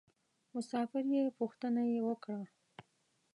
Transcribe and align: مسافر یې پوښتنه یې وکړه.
مسافر 0.53 1.03
یې 1.15 1.23
پوښتنه 1.39 1.81
یې 1.91 1.99
وکړه. 2.07 2.41